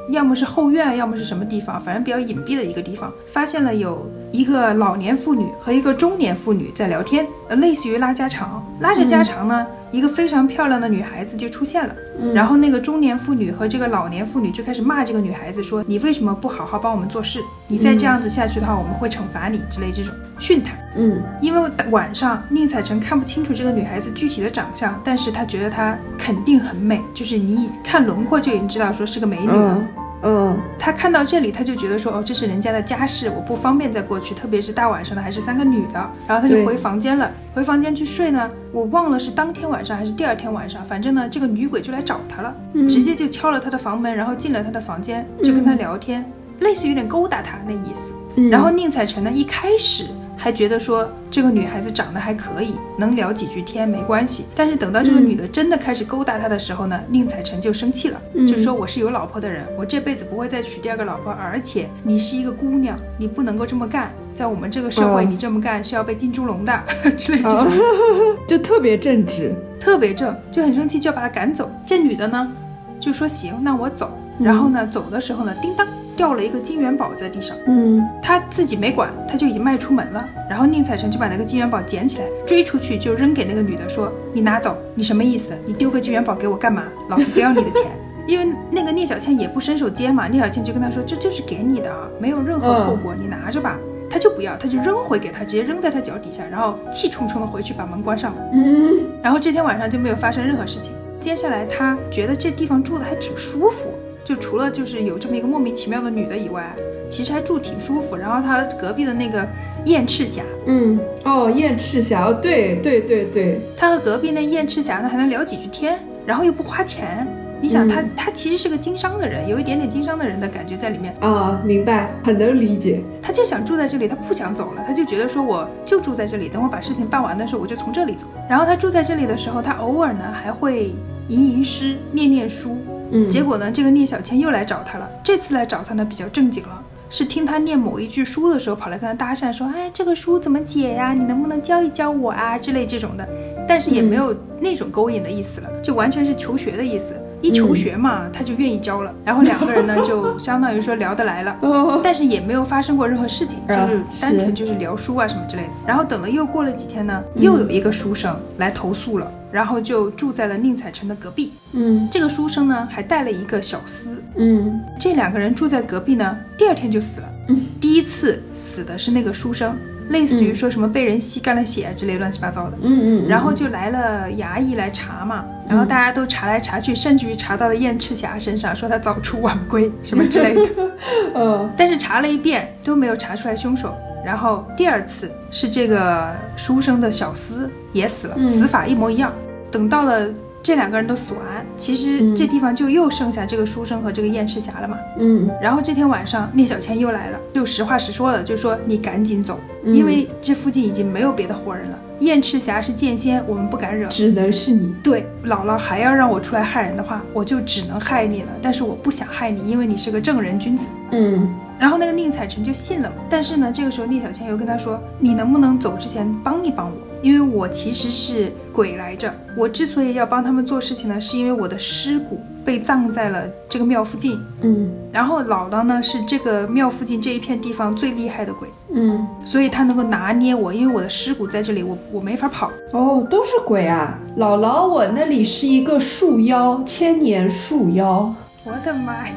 [0.10, 8.66] 要么是后院，要么是什么地方，反正比较隐蔽的一个地方，发现了有一个老年妇女和一个中年妇女在聊天，呃，类似于拉家常。
[8.80, 11.94] 拉着家常呢，一个非常漂亮的女孩子就出现了。
[12.34, 17.40] 然后那个中年妇女和这个老年妇女就开始骂这个女孩子说：“你为什么不好好帮我们做事？
[17.68, 29.78] 你再这样子下去的话，我们会惩罚你之类这种训她。”嗯因为晚上宁采臣看不清楚这个女孩子具体的长相，但是他觉得她肯定很美，就是你一看轮廓就已经知道说是个美女了。
[29.78, 29.88] 嗯
[30.24, 36.10] 嗯他看到这里，他就觉得说，哦，这是人家的家事，我不方便再过去，特别是大晚上的，还是三个女的。
[36.28, 38.50] 然后他就回房间了，回房间去睡呢。
[38.72, 42.56] 我忘了是当天晚上还是第二天晚上，反正呢，这个女鬼就来找他了，
[42.90, 46.24] 直接就敲了他的房门，然后进了他的房间，就跟他聊天，
[46.60, 48.14] 类似有点勾搭他那意思。
[48.36, 50.06] 嗯，然后宁采臣呢，一开始
[50.44, 54.48] 还觉得说这个女孩子长得还可以，能聊几句天没关系。
[54.56, 66.84] 但是等到这个女的真的开始勾搭他的时候呢，宁采臣就生气了，就说我是有老婆的人，我这辈子不会再娶第二个老婆，而且你是一个姑娘，你不能够这么干，在我们这个社会哦你这么干是要被进猪笼的
[67.16, 68.38] 之类这哦种。
[68.48, 71.72] 就特别正直，特别正，就很生气，就要把他赶走。
[71.86, 72.52] 这女的呢，
[73.00, 74.18] 就说行，那我走。
[74.40, 77.56] 然后呢，走的时候呢，叮当掉了一个金元宝在地上。
[77.68, 80.28] 嗯他自己没管，他就已经迈出门了。
[80.50, 85.54] 然后宁采臣就把那个金元宝捡起来，追出去就扔给那个女的，说：“你拿走，你什么意思？
[85.66, 86.84] 你丢个金元宝给我干嘛？
[87.10, 87.92] 老子不要你的钱。
[88.28, 93.78] ”因为那个聂小倩也不伸手接嘛，聂小倩就跟他说：“这就是给你的啊，没有任何后果，你拿着吧。”
[94.10, 98.42] 他就不要，他就扔回给他，直接扔在他脚底下，然后气冲冲的回去把门关上了。
[98.54, 100.92] 嗯然后这天晚上就没有发生任何事情。
[101.20, 103.90] 接下来他觉得这地方住的还挺舒服，
[104.24, 106.74] 就除了就是有这么一个莫名其妙的女的以外，
[107.10, 108.16] 其实还住挺舒服。
[108.16, 109.48] 然后他隔壁的那个
[109.86, 116.00] 燕赤霞，嗯，哦，燕赤霞，哦，对对对对，他和隔壁那燕赤霞呢还能聊几句天。
[116.24, 117.28] 然后又不花钱。
[117.60, 121.16] 你想他嗯他其实是个经商的人，有一点点经商的人的感觉在里面。
[121.20, 123.02] 啊，明白，很能理解。
[123.24, 128.28] 他就想住在这里，他不想走了，他就觉得说我就住在这里，等我把事情办完的时候，我就从这里走。
[128.48, 130.94] 然后他住在这里的时候，他偶尔呢还会
[131.28, 132.78] 吟吟诗、念念书。
[133.12, 135.10] 嗯结果呢，这个聂小倩又来找他了。
[135.24, 141.14] 这次来找他呢比较正经了，是听他念某一句书的时候，跑来跟他搭讪说：“哎，这个书怎么解呀？
[141.14, 143.28] 你能不能教一教我啊？”之类这种的，
[143.68, 147.16] 但是也没有那种勾引的意思了，就完全是求学的意思。
[147.42, 151.58] 一求学嘛，他就愿意教了，然后两个人呢就相当于说聊得来了。
[151.62, 155.70] 哦，但是也没有发生过任何事情，就啊是单纯就是聊书啊什么之类的。
[155.88, 161.54] 然后等了又过了几天呢，又有一个书生来投诉了，然后就住在了宁采臣的隔壁。
[161.74, 162.08] 嗯。
[162.12, 164.82] 这个书生呢还带了一个小厮，嗯。
[165.00, 167.28] 这两个人住在隔壁呢，第二天就死了。
[167.50, 169.76] 嗯，第一次死的是那个书生，
[170.12, 172.78] 类似于说什么被人吸干了血啊之类乱七八糟的。
[172.82, 180.70] 嗯嗯，然后就来了衙役来查嘛，然后大家都查来查去，甚至于查到了燕赤霞身上，说他早出晚归什么之类的。
[181.34, 183.94] 嗯但是查了一遍都没有查出来凶手。
[184.24, 189.34] 然后第二次是这个书生的小厮也死了，嗯死法一模一样。
[189.72, 190.30] 等到了
[190.64, 191.42] 这两个人都死完，
[191.76, 194.98] 其实嗯这地方就又剩下这个书生和这个燕赤霞了嘛。
[195.18, 201.98] 嗯然后这天晚上，聂小倩又来了，就实话实说了，就说你赶紧走，嗯因为这附近已经没有别的活人了。
[202.20, 204.08] 燕赤霞是剑仙，我们不敢惹。
[204.10, 204.94] 只能是你。
[205.02, 208.50] 对，姥姥还要让我出来害人的话，我就只能害你了。
[208.62, 210.88] 但是我不想害你，因为你是个正人君子。
[211.12, 213.16] 嗯然后那个宁采臣就信了嘛。
[213.28, 216.94] 但是呢，这个时候聂小倩又跟他说：“你能不能走之前帮一帮我？
[217.22, 219.34] 因为我其实是鬼来着。
[219.58, 224.40] 我之所以要帮他们做事情呢，是因为我的尸骨被葬在了这个庙附近。
[224.62, 232.72] 嗯然后姥姥呢是这个庙附近这一片地方最厉害的鬼，嗯，所以他能够拿捏我，因为我的尸骨在这里，我我没法跑。
[232.94, 234.18] 哦，都是鬼啊！
[234.38, 238.34] 姥姥，我那里是一个树妖，千年树妖。
[238.64, 239.34] 我的妈呀！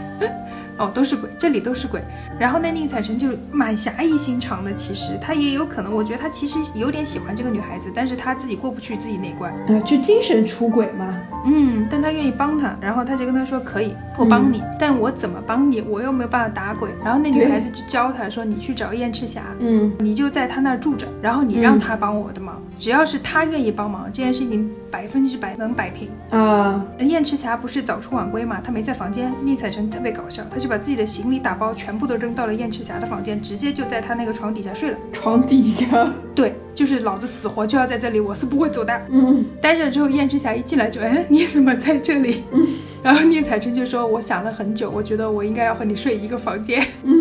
[0.79, 2.03] 哦，都是鬼，这里都是鬼。
[2.39, 9.53] 然后那宁采臣就蛮侠义心肠的，其实他也有可能，我觉得他其实有点喜欢这个女孩子，但是他自己过不去自己那关。
[9.53, 11.17] 啊，就精神出轨嘛。
[11.47, 15.81] 嗯，但他愿意帮他，然后他就跟他说可以，我帮你，但我怎么帮你？
[15.83, 16.91] 我又没有办法打鬼。
[17.05, 26.09] 然后那女孩子就教他说，你去找燕赤霞，嗯你就在他那儿住着，然后你让他帮我的忙，只要是他愿意帮忙，这件事情百分之百能摆平。
[26.31, 29.33] 啊，燕赤霞不是早出晚归嘛，她没在房间。
[29.43, 34.97] 宁采臣特别搞笑，他就把自己的行李打包全部都扔到了燕赤霞的房间，直接就在她那个床底下睡了。
[35.13, 36.09] 床底下。
[36.33, 39.03] 对，就是老子死活就要在这里，我是不会走的。
[39.11, 42.45] 嗯待着之后，燕赤霞一进来就，哎，你怎么在这里？
[42.53, 42.65] 嗯
[43.03, 46.81] 然后宁采臣就说，我想了很久，我觉得我应该要和你睡一个房间。
[47.03, 47.13] 嗯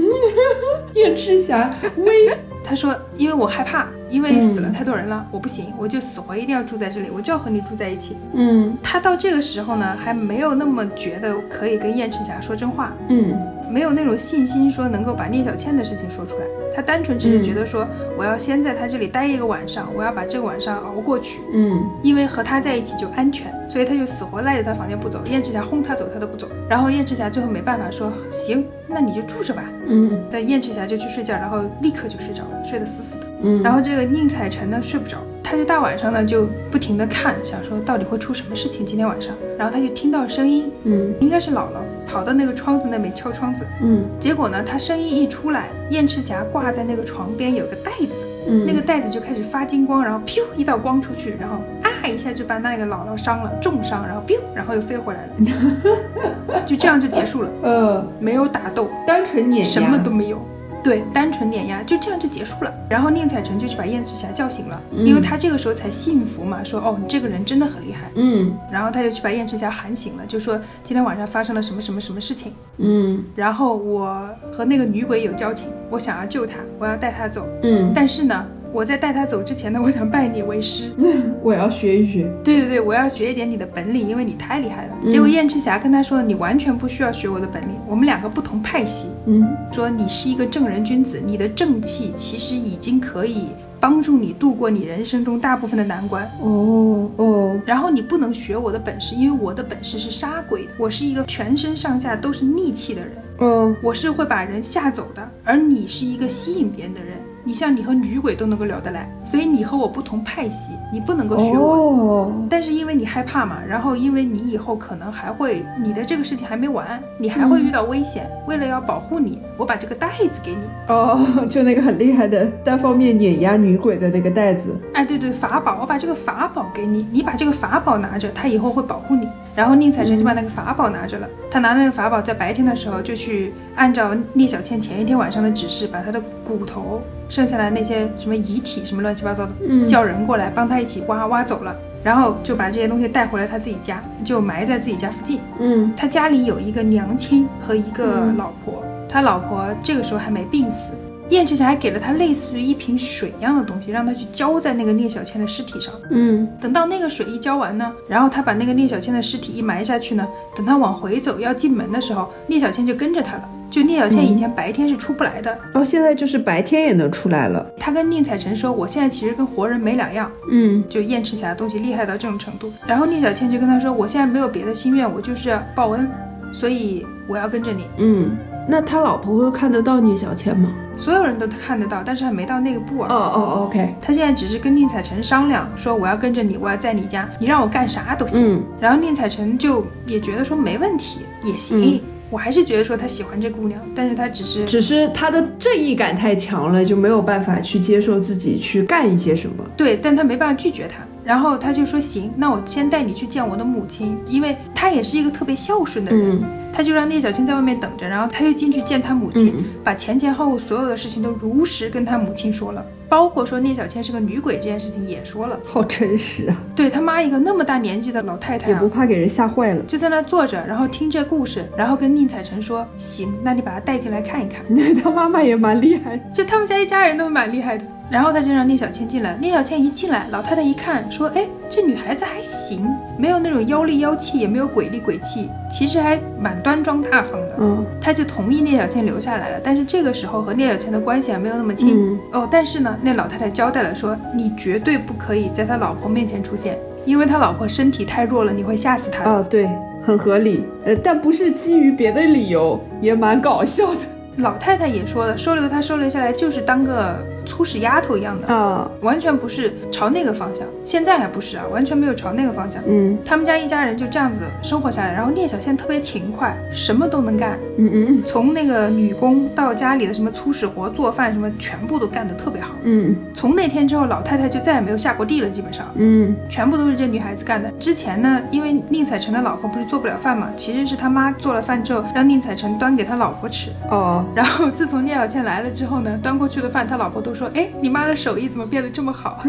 [0.93, 2.37] 燕赤霞微。
[2.63, 8.15] 他说，因为我害怕，因为死了太多人了，我不行，我就死活一定要住在这里，我就要和你住在一起。
[8.33, 13.33] 嗯他到这个时候呢，还没有那么觉得可以跟燕赤霞说真话，嗯
[13.71, 16.45] 没有那种信心说能够把聂小倩的事情说出来。
[16.75, 25.21] 他单纯只是觉得说，我要先在他这里待一个晚上，我要把这个晚上熬过去，嗯因为和他在一起就安全，所以他就死活赖在他房间不走。
[25.29, 26.47] 燕赤霞轰他走，他都不走。
[26.69, 29.63] 然后燕赤霞最后没办法说，行，那你就住着吧。
[29.87, 33.27] 嗯但燕赤霞就去睡觉，然后立刻就睡着了，睡得死死的。
[33.43, 39.33] 嗯，然后这个宁采臣呢睡不着，他就大晚上呢就不停的看，想说到底会出什么事情今天晚上。
[39.57, 43.65] 然后他就听到声音，嗯应该是姥姥跑到那个窗子那边敲窗子。
[43.81, 44.05] 嗯。
[44.19, 48.13] 结果呢，他声音一出来，燕赤霞挂在那个床边有个袋子，
[48.47, 60.37] 嗯，那个袋子就开始发金光，然后噗一道光出去，然后啊一下就把那个姥姥伤了，重伤，然后 biu，然后又飞回来了， 就这样就结束了，呃，没有打斗，单纯碾压，什么都没有。
[60.83, 62.73] 对，单纯碾压，就这样就结束了。
[62.89, 68.11] 然后宁采臣就去把燕赤霞叫醒了，嗯因为他这个时候才信服嘛，说哦，你这个人真的很厉害。
[68.15, 72.51] 嗯然后他就去把燕赤霞喊醒了，就说今天晚上发生了什么什么什么事情。
[72.77, 77.47] 嗯然后我和那个女鬼有交情，我想要救她，我要带她走。
[77.63, 80.89] 嗯，但是呢，我在带他走之前呢， 我想拜你为师。
[81.43, 82.29] 我要学一学。
[82.43, 84.89] 对对对，我要学一点你的本领，因为你太厉害了。
[85.03, 89.09] 嗯结果燕赤霞跟他说，你完全不需要学我的本领，我们两个不同派系。
[89.27, 93.47] 嗯说你是一个正人君子，你的正气其实已经可以
[93.79, 96.25] 帮助你度过你人生中大部分的难关。
[96.41, 103.11] 哦哦然后你不能学我的本事，因为我的本事是杀鬼，我是一个全身上下都是逆气的人。
[103.39, 107.17] 嗯我是会把人吓走的，而你是一个吸引别人的人。
[107.43, 111.73] 你像你和女鬼都能够聊得来，所以你和我不同派系，你不能够学我。
[111.73, 118.29] 哦但是因为你害怕嘛，然后因为你以后可能还会，你的这个事情还没完，你还会遇到危险。
[118.47, 120.61] 为了要保护你，我把这个袋子给你。
[120.87, 124.69] 哦， 就那个很厉害的单方面碾压女鬼的那个袋子。
[124.93, 129.27] 哎，对对，法宝，我把这个法宝给你，你把这个法宝拿着，它以后会保护你。
[129.55, 131.27] 然后宁采臣就把那个法宝拿着了。
[131.51, 141.75] 他拿那个法宝，在白天的时候就去按照聂小倩前一天晚上的指示，把他的骨头、剩下来那些什么遗体、什么乱七八糟的，嗯叫人过来帮他一起挖挖走了。
[142.03, 145.39] 然后就把这些东西带回来他自己家，就埋在自己家附近。
[145.59, 150.91] 嗯他家里有一个娘亲和一个嗯老婆，他老婆这个时候还没病死。
[151.29, 155.93] 燕赤霞还给了他类似于一瓶水一样的东西，让他去浇在那个聂小倩的尸体上。
[156.09, 163.49] 嗯等到那个水一浇完呢，然后他把那个聂小倩的尸体一埋下去呢，等他往回走要进门的时候，聂小倩就跟着他了。
[163.71, 167.65] 就聂小倩以前白天是出不来的，哦，现在就是白天也能出来了。
[167.79, 172.71] 他跟宁采臣说：“我现在其实跟活人没两样。”嗯就燕赤霞的东西厉害到这种程度。
[172.85, 176.07] 然后聂小倩就跟他说：“我现在没有别的心愿，我就是要报恩，
[176.51, 177.85] 所以我要跟着你。
[177.97, 183.07] 嗯，那他老婆会看得到聂小倩吗？”所有人都看得到，但是还没到那个步啊。
[183.09, 188.55] 哦哦，OK，他现在只是跟宁采臣商量，说我要跟着你，我要在你家，你让我干啥都行。
[188.55, 191.95] 嗯然后宁采臣就也觉得说没问题，也行。
[191.95, 199.63] 嗯我还是觉得说他喜欢这姑娘，但是他只是只是他的正义感太强了，就没有办法去接受自己去干一些什么。
[199.77, 201.03] 对，但他没办法拒绝他。
[201.23, 206.35] 然后他就说行，那我先带你去见我的母亲，因为他也是一个特别孝顺的人。
[206.41, 206.43] 嗯
[206.75, 215.59] 他就让聂小倩在外面等着，然后他就进去见他母亲，嗯把前前后后所有的事情都如实跟他母亲说了，包括说聂小倩是个女鬼这件事情也说了。
[215.63, 219.83] 好真实啊，对他妈一个那么大年纪的老太太啊也不，怕给人吓坏了。
[219.83, 224.65] 就在那坐着，然后听这故事，然后跟宁采臣说：“行，那你把她带进来看一看。
[224.67, 227.85] 那 他妈妈也蛮厉害。”就他们家一家人都蛮厉害的。
[228.09, 232.87] 然后他就让聂小倩进来，聂小倩一进来，老太太一看说：“哎，这女孩子还行，
[233.17, 242.47] 没有那种妖里妖气，也没有鬼里鬼气，其实还蛮端庄大方的。”嗯他就同意聂小倩留下来了，但是这个时候和聂小倩的关系还没有那么亲、嗯哦。
[242.51, 249.31] 但是呢，那老太太交代了说，你绝对不可以在他老婆面前出现，因为他老婆身体太弱了，你会吓死他的。
[249.31, 249.67] 哦，对，
[250.05, 250.65] 很合理。
[250.85, 254.01] 呃，但不是基于别的理由，也蛮搞笑的。
[254.37, 260.65] 老太太也说了，收留他收留下来就是当个粗使丫头一样的，啊，完全不是朝那个方向。
[260.85, 262.81] 现在还不是啊，完全没有朝那个方向。
[262.87, 272.71] 嗯他们家一家人就这样子生活下来，然后聂小倩特别勤快，什么都能干，嗯嗯从那个女工到家里的什么粗使活、做饭什么，全部都干得特别好。
[272.83, 277.71] 嗯从那天之后，老太太就再也没有下过地了，基本上嗯全部都是这女孩子干的。
[277.79, 283.71] 之前呢，因为宁采臣的老婆不是做不了饭嘛，其实是他妈做了饭之后，让宁采臣端给他老婆吃。
[283.89, 289.43] 哦，然后自从聂小倩来了之后呢，端过去的饭，他老婆都说：“哎，你妈的手艺怎么变得这么好？”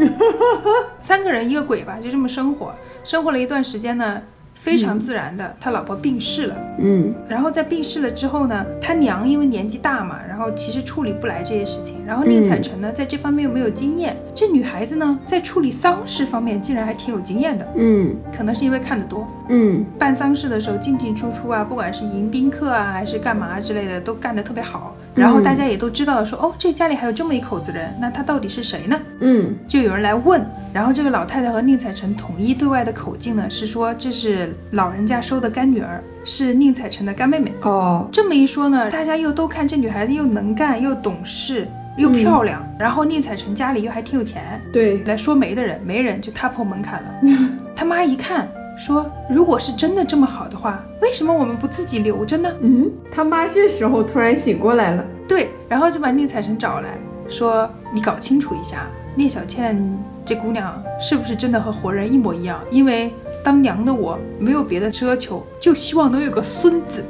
[1.01, 4.21] 三个人一个鬼吧，就这么生活，生活了一段时间呢，
[4.55, 6.57] 非常自然的，他老婆病逝了。
[6.79, 12.05] 嗯然后在病逝了之后呢，他娘因为年纪大嘛，然后其实处理不来这些事情。
[12.07, 14.17] 然后宁采臣呢，在这方面又没有经验。
[14.35, 19.27] 这女孩子呢，在处理丧事方面竟然还挺有经验的，嗯可能是因为看得多。
[19.49, 24.95] 嗯办丧事的时候进进出出啊，不管是迎宾客啊，还是干嘛之类的，都干得特别好。
[25.15, 28.99] 然后大家也都知道了说，哦，这家里还有这么一口子人，那他到底是谁呢？
[29.21, 37.53] 嗯就有人来问，然后这个老太太和宁采臣统一对外的口径呢是说这是老人家收的干女儿，是宁采臣的干妹妹。
[37.63, 47.11] 哦，这么一说呢，大家又都看这女孩子又能干又懂事又漂亮，然后宁采臣家里又还挺有钱，对，来说媒的人媒人就踏破门槛了。
[47.77, 52.51] 他妈一看说，如果是真的这么好的话，为什么我们不自己留着呢？
[52.63, 55.05] 嗯，他妈这时候突然醒过来了。
[55.29, 56.97] 对，然后就把宁采臣找来
[57.29, 59.79] 说，你搞清楚一下，聂小倩
[60.25, 62.59] 这姑娘是不是真的和活人一模一样？
[62.71, 67.05] 因为当娘的我没有别的奢求，就希望能有个孙子。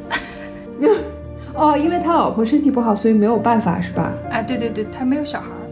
[1.54, 4.12] 哦，因为他老婆身体不好，所以没有办法，是吧？
[4.32, 5.62] 哎，对对对，他没有小孩儿。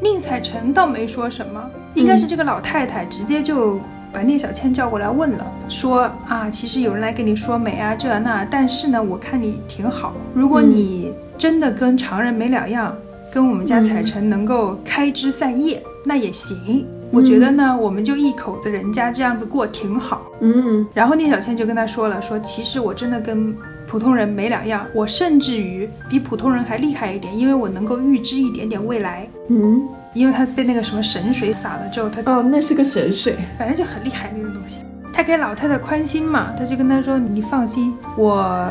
[0.00, 1.60] 宁采臣倒没说什么，
[1.94, 3.80] 应该是这个老太太直接就
[4.12, 12.94] 把聂小倩叫过来问了，说啊，其实有人来跟你说美啊这那，但是呢，我看你挺好，如果你真的跟常人没两样，
[13.32, 16.86] 跟我们家彩臣能够开枝散叶，那也行。
[17.10, 20.22] 我觉得呢，我们就一口子人家这样子过挺好。
[20.40, 23.54] 嗯然后聂小倩就跟他说了，说其实我真的跟
[23.86, 29.28] 普通人没两样，我甚至于比普通人还厉害一点，因为我能够预知一点点未来。
[29.48, 29.82] 嗯，
[30.14, 33.36] 因为他被那个什么神水洒了之后，他哦，那是个神水。
[33.58, 34.80] 反正就很厉害那个东西。
[35.12, 38.66] 他给老太太宽心嘛，他就跟她说：“你放心，我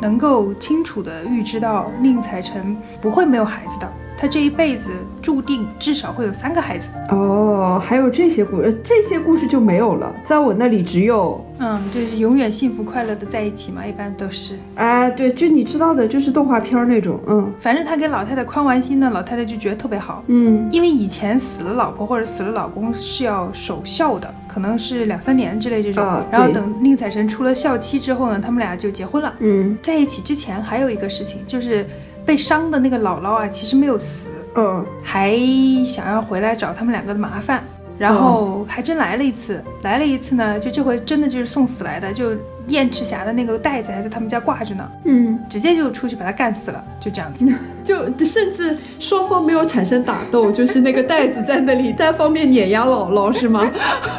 [0.00, 4.90] 能够清楚地预知到宁采臣不会没有孩子的，他这一辈子
[5.20, 6.90] 注定至少会有三个孩子。
[7.10, 14.58] 哦，还有这些故事，这些故事就没有了，在我那里只有，嗯，就是永远幸福快乐的在一起嘛，一般都是。
[14.74, 20.22] 啊，对，就你知道的，就是动画片儿那种，嗯反正他给老太太宽完心呢，老太太就觉得特别好。
[20.26, 26.04] 嗯因为以前死了老婆或者死了老公是要守孝的，可能是两三年之类这种。
[26.04, 29.32] 啊然后等宁采臣出了孝期之后呢，他们俩就结婚了。
[29.38, 31.86] 嗯在一起之前还有一个事情，就是
[32.24, 35.38] 被伤的那个姥姥啊，其实没有死，嗯还
[35.84, 37.62] 想要回来找他们两个的麻烦，
[37.98, 39.62] 然后还真来了一次。
[39.82, 42.32] 来了一次呢，就这回真的就是送死来的，就
[42.68, 47.46] 燕赤霞的那个袋子还在他们家挂着呢，嗯，直接就出去把他干死了，就这样子。
[47.84, 53.70] 就甚至双方没有产生打斗，就是那个袋子在那里单方面碾压姥姥，是吗？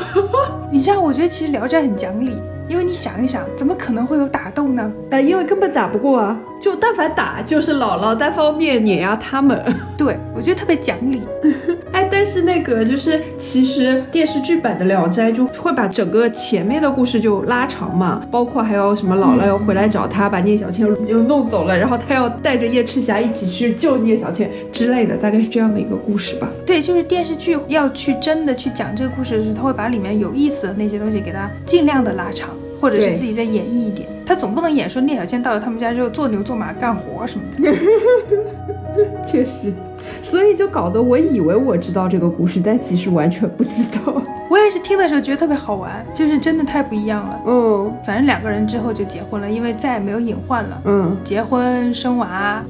[0.71, 2.37] 你知道，我觉得其实《聊斋》很讲理，
[2.67, 4.91] 因为你想一想，怎么可能会有打斗呢？
[5.11, 9.63] 呃，因为根本打不过啊，就但凡打就是姥姥单方面碾压他们。
[10.05, 11.23] 对我觉得特别讲理。
[11.91, 26.47] 哎，但是那个就是，其实电视剧版的《聊斋》就会把整个前面的故事就拉长嘛，包括还有什么姥姥要回来找他，把聂小倩又弄走了，然后他要带着叶赤霞一起去救聂小倩之类的，大概是这样的一个故事吧。
[26.67, 34.07] 对，就是电视剧要去真的去讲这个故事的时候，他会把里面有意思的那些东西给它尽量的拉长，或者是自己再演绎一点。
[34.23, 37.73] 他总不能演说聂小倩到了他们家之后做牛做马干活什么的。
[39.25, 39.73] 确实，
[40.21, 44.21] 所以就搞得我以为我知道这个故事，但其实完全不知道。
[44.49, 47.39] 我也是听的时候觉得特别好玩，就是真的太不一样了。
[47.47, 50.81] 嗯反正两个人之后就结婚了，因为再也没有隐患了。
[50.85, 52.63] 嗯，结婚生娃，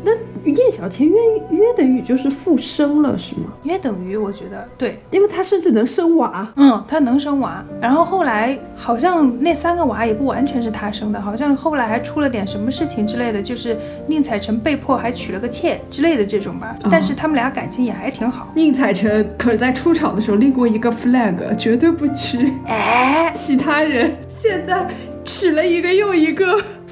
[0.52, 1.16] 叶小天约
[1.52, 3.48] 约等于就是复生了，是吗？
[3.64, 6.48] 约等于我觉得对，因为她甚至能生娃。
[6.56, 7.64] 嗯，她能生娃。
[7.82, 13.78] 然后后来好像那三个娃也不完全是她生的，好像后来还出了点什么事情之类的，就是
[14.08, 16.76] 宁采臣被迫还娶了个妾之类的这种吧。
[16.92, 18.52] 但是他们俩感情也还挺好。
[18.56, 24.16] 宁采臣可是在出场的时候立过一个 flag，绝对不娶哎其他人。
[24.28, 24.88] 现在
[25.24, 26.46] 娶了一个又一个。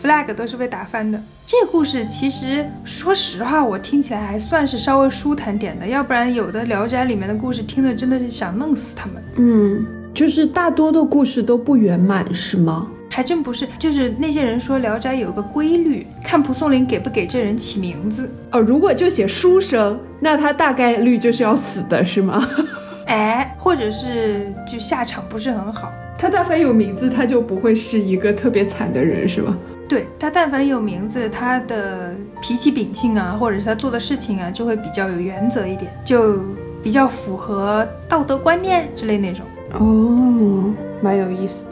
[0.04, 1.18] ，flag 都是被打翻的。
[1.46, 9.24] 这个故事其实说实话，我听起来还算是稍微舒坦点的，要不然有的《聊斋》里面的故事听的真的是想弄死他们。
[9.38, 12.88] 嗯，就是大多的故事都不圆满，是吗？
[13.12, 18.28] 还真不是，就是那些人说《聊斋》有个规律，看蒲松龄给不给这人起名字。
[18.52, 22.44] 哦，如果就写书生，那他大概率就是要死的，是吗？
[23.06, 25.92] 哎，或者是就下场不是很好。
[26.18, 29.56] 他但凡有名字，他就不会是一个特别惨的人，是吧？
[29.88, 36.40] 对他，但凡有名字，他的脾气秉性啊，或者是他做的事情啊，就会比较有原则一点，就
[36.82, 39.46] 比较符合道德观念之类那种。
[39.74, 41.72] 哦，蛮有意思的。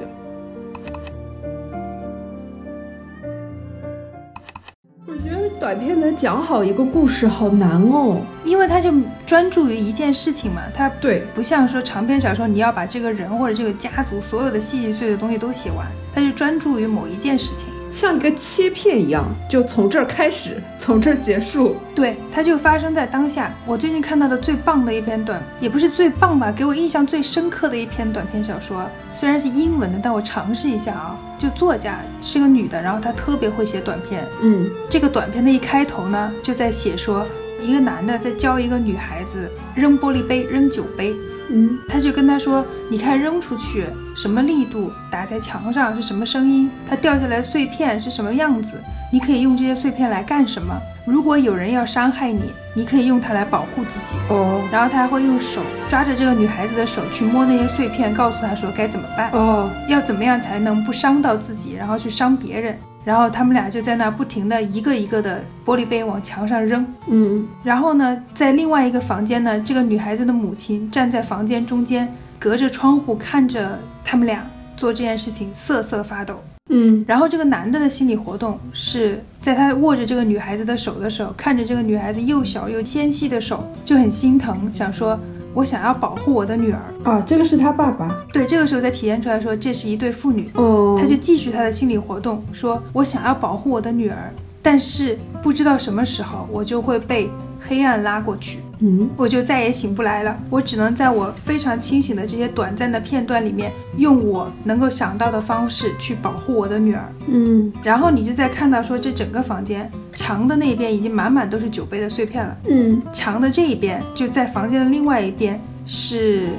[5.07, 8.17] 我觉得短片能讲好一个故事好难哦。
[8.43, 8.91] 因为他就
[9.25, 17.67] 专注于一件事情嘛，他对，不像说长篇小说，你要把这个人或者这个家族所有的细细碎碎的东西都写完，他就专注于某一件事情。
[17.91, 21.75] 像一个切片一样，就从这儿开始，从这儿结束。
[21.93, 23.51] 对，它就发生在当下。
[23.65, 31.17] 我最近看到的最棒的一篇短，也不是最棒吧，给我印象最深刻的一篇短篇小说，虽然是英文的，但我尝试一下啊。
[31.37, 34.23] 就作家是个女的，然后她特别会写短篇。
[34.41, 37.25] 嗯这个短片的一开头呢，就在写说
[37.61, 41.13] 一个男的在教一个女孩子扔玻璃杯、扔酒杯。
[41.53, 43.85] 嗯他就跟他说：“你看扔出去
[44.15, 48.81] 什么力度，打在墙上是什么声音，它掉下来碎片是什么样子，
[49.11, 50.75] 你可以用这些碎片来干什么？
[51.05, 52.43] 如果有人要伤害你，
[52.75, 62.77] 你可以用它来保护自己。”哦然后他还会用手抓着这个女孩子的手去摸那些碎片，告诉她说该怎么办，哦要怎么样才能不伤到自己，然后去伤别人。
[63.03, 66.85] 然后他们俩就在那儿不停的一个一个的玻璃杯往墙上扔。
[67.07, 74.45] 嗯然后呢，在另外一个房间呢，这个女孩子的母亲站在房间中间，隔着窗户看着他们俩
[74.77, 76.41] 做这件事情，瑟瑟发抖。
[76.69, 85.19] 嗯然后这个男的的心理活动是在他握着这个女孩子的手的时候，看着这个女孩子又小又纤细的手，就很心疼，想说。
[85.53, 88.07] 我想要保护我的女儿，啊，这个是他爸爸。
[88.31, 90.97] 对，这个时候才体现出来说这是一对父女，哦。
[90.99, 97.29] 他就继续他的心理活动，说我想要保护我的女儿，但是不知道什么时候我就会被
[97.67, 99.09] 黑暗拉过去，嗯。
[99.15, 100.37] 我就再也醒不来了。
[100.49, 107.13] 我只能在我非常清醒的这些短暂的片段里面，用我能够想到的方式去保护我的女儿。
[107.27, 107.71] 嗯。
[107.83, 113.01] 然后你就再看到说，这整个房间墙的那边已经满满都是酒杯的碎片了，嗯。
[113.13, 116.49] 墙的这一边就在房间的另外一边是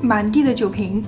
[0.00, 1.04] 满地的酒瓶，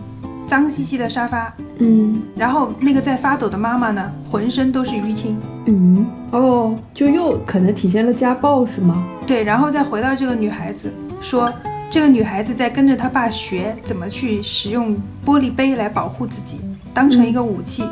[0.47, 2.23] 脏兮兮的沙发，嗯。
[2.37, 5.39] 然后那个在发抖的妈妈呢，浑身都是淤青。
[5.67, 9.05] 嗯，哦，就又可能体现了家暴是吗？
[9.27, 11.53] 对，然后再回到这个女孩子，说
[11.91, 16.61] 这个女孩子在跟着她爸学怎么去使用玻璃杯来保护自己，
[16.95, 17.85] 当成一个武器。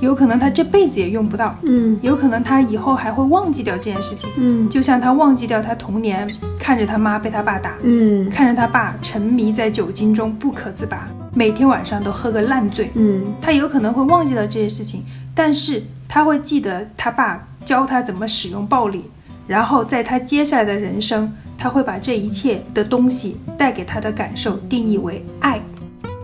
[0.00, 1.96] 有可能她这辈子也用不到，嗯。
[2.02, 4.28] 有可能她以后还会忘记掉这件事情。
[4.36, 4.68] 嗯。
[4.68, 8.28] 就像她忘记掉她童年看着她妈被她爸打，嗯。
[8.28, 12.90] 看着她爸沉迷在酒精中不可自拔，每天晚上都喝个烂醉。
[12.94, 15.02] 嗯他有可能会忘记了这些事情，
[15.34, 19.04] 但是他会记得他爸教他怎么使用暴力，
[19.46, 25.60] 然后在他接下来的人生，他会把这一切的东西带给他的感受定义为爱，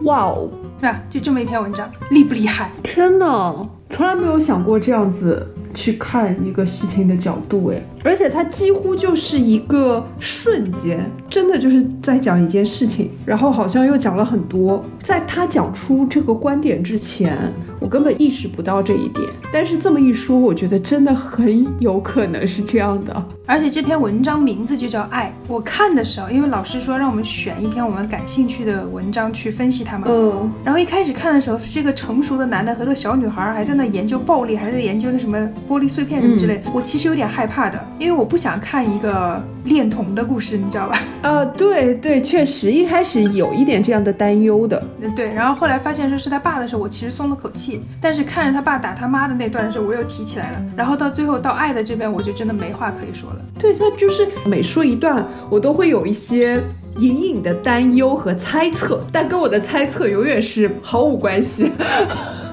[0.02, 0.48] 哇哦，
[0.80, 1.00] 是吧？
[1.08, 2.70] 就这么一篇文章，厉不厉害？
[2.82, 5.46] 天呐，从来没有想过这样子
[5.78, 14.84] 去看一个事情的角度哎，而且它几乎就是一个瞬间，真的就是在讲一件事情，然后好像又讲了很多。
[15.00, 17.38] 在他讲出这个观点之前，
[17.78, 23.24] 我根本意识不到这一点，但是这么一说，我觉得真的很有可能是这样的。
[23.46, 25.32] 而且这篇文章名字就叫《爱》。
[25.50, 35.38] 我看的时候，因为老师说让我们选一篇我们感兴趣的文章去分析它嘛，嗯然后一开始看的时候，是一个成熟的男的和个小女孩还在那研究暴力，还在研究那什么
[35.68, 36.70] 玻璃碎片什么之类的。
[36.72, 40.98] 我其实有点害怕的，因为我不想看一个恋童的故事，你知道吧？
[41.22, 44.82] 啊，对对，确实一开始有一点这样的担忧的。
[45.00, 45.28] 嗯 对。
[45.34, 47.82] 然后后来发现说是他爸的时候，我其实松了口气。
[48.00, 50.62] 但是看着他爸打他妈的那段的时候，我又提起来了。
[50.76, 53.36] 然后到最后到爱的这边，我就真的没话可以说了。
[53.58, 56.62] 对，他就是每说一段，我都会有一些
[56.98, 61.70] 隐隐的担忧和猜测，但跟我的猜测永远是毫无关系。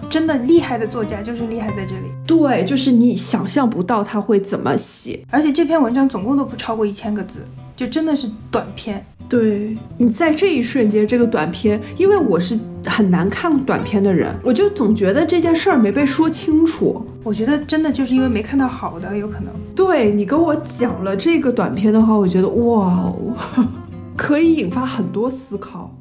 [0.09, 2.11] 真的厉害的作家就是厉害在这里。
[2.25, 5.19] 对，就是你想象不到他会怎么写。
[5.29, 7.39] 而且这篇文章总共都不超过一千个字，
[7.75, 9.03] 就真的是短篇。
[9.27, 17.03] 对你在这一瞬间，这个短篇，因为我是很难看短片的人，我就总觉得这件事儿没被说清楚。
[17.23, 19.51] 我觉得真的就是因为没看到好的，有可能。
[19.75, 23.33] 对你跟我讲了这个短片的话，我觉得哇哦，
[24.15, 25.91] 可以引发很多思考。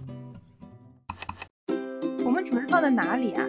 [2.22, 3.42] 我们主任放在哪里啊？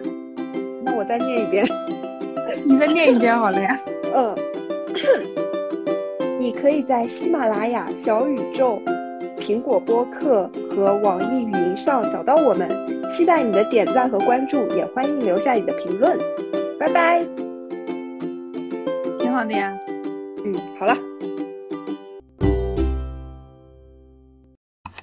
[0.86, 1.66] 那我再念一遍。
[2.64, 3.78] 你再念一遍好了呀。
[4.14, 4.34] 嗯，
[6.40, 8.80] 你可以在喜马拉雅、小宇宙、
[9.36, 12.70] 苹果播客和网易云上找到我们。
[13.16, 16.18] 期待你的点赞和关注，也欢迎留下你的评论。
[16.78, 17.24] 拜拜。
[19.18, 19.76] 挺好的呀。
[20.44, 20.94] 嗯，好了。